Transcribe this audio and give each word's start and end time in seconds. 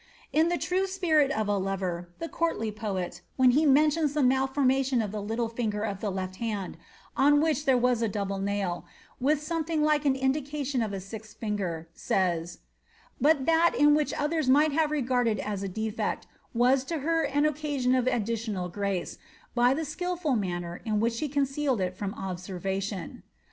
In 0.33 0.49
the 0.49 0.57
true 0.57 0.87
spirit 0.87 1.29
of 1.29 1.47
a 1.47 1.59
lover, 1.59 2.09
the 2.17 2.27
courtly 2.27 2.71
poet, 2.71 3.21
when 3.35 3.51
he 3.51 3.67
mentions 3.67 4.15
the 4.15 4.23
malformation 4.23 4.99
of 4.99 5.11
the 5.11 5.21
little 5.21 5.47
£nger 5.47 5.87
of 5.87 5.99
the 6.01 6.09
left 6.09 6.37
hand, 6.37 6.75
on 7.15 7.39
which 7.39 7.65
there 7.65 7.77
was 7.77 8.01
a 8.01 8.07
double 8.07 8.39
nail, 8.39 8.83
with 9.19 9.43
something 9.43 9.83
like 9.83 10.03
an 10.03 10.15
indication 10.15 10.81
of 10.81 10.91
a 10.91 10.99
tilth 10.99 11.35
finger, 11.35 11.87
sajrs, 11.95 12.41
^ 12.57 12.57
but 13.21 13.45
that 13.45 13.75
which 13.77 14.11
in 14.11 14.17
others 14.19 14.49
might 14.49 14.71
have 14.71 14.85
been 14.89 15.03
regarded 15.03 15.37
M 15.39 15.63
a 15.63 15.67
defect 15.67 16.25
was 16.51 16.83
to 16.85 16.97
her 17.05 17.21
an 17.21 17.45
occasion 17.45 17.93
of 17.93 18.07
additional 18.07 18.69
grace, 18.69 19.19
by 19.53 19.75
the 19.75 19.85
skilful 19.85 20.35
Banner 20.35 20.81
in 20.83 20.99
which 20.99 21.13
she 21.13 21.29
concealed 21.29 21.79
it 21.79 21.95
from 21.95 22.15
observation." 22.15 23.21